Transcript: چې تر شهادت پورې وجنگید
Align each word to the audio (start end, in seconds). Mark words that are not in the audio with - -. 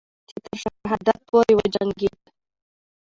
چې 0.29 0.35
تر 0.45 0.53
شهادت 0.63 1.19
پورې 1.29 1.53
وجنگید 1.59 2.17